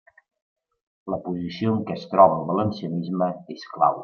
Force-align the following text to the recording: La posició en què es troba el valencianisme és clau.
La 1.13 1.19
posició 1.27 1.75
en 1.75 1.85
què 1.91 1.99
es 2.01 2.09
troba 2.15 2.41
el 2.41 2.49
valencianisme 2.53 3.33
és 3.59 3.69
clau. 3.77 3.99